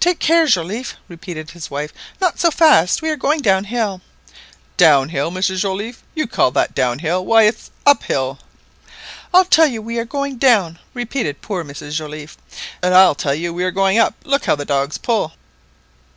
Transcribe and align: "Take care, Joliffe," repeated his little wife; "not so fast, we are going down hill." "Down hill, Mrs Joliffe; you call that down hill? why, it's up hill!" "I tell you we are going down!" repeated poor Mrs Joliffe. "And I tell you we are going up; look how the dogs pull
"Take 0.00 0.18
care, 0.18 0.46
Joliffe," 0.48 0.96
repeated 1.06 1.50
his 1.50 1.66
little 1.66 1.74
wife; 1.76 1.92
"not 2.20 2.40
so 2.40 2.50
fast, 2.50 3.02
we 3.02 3.10
are 3.10 3.14
going 3.16 3.40
down 3.40 3.62
hill." 3.66 4.00
"Down 4.76 5.10
hill, 5.10 5.30
Mrs 5.30 5.58
Joliffe; 5.60 6.02
you 6.12 6.26
call 6.26 6.50
that 6.50 6.74
down 6.74 6.98
hill? 6.98 7.24
why, 7.24 7.44
it's 7.44 7.70
up 7.86 8.02
hill!" 8.02 8.40
"I 9.32 9.44
tell 9.44 9.68
you 9.68 9.80
we 9.80 10.00
are 10.00 10.04
going 10.04 10.38
down!" 10.38 10.80
repeated 10.92 11.40
poor 11.40 11.62
Mrs 11.64 11.92
Joliffe. 11.94 12.36
"And 12.82 12.92
I 12.96 13.12
tell 13.14 13.32
you 13.36 13.54
we 13.54 13.62
are 13.62 13.70
going 13.70 13.96
up; 13.96 14.16
look 14.24 14.46
how 14.46 14.56
the 14.56 14.64
dogs 14.64 14.98
pull 14.98 15.34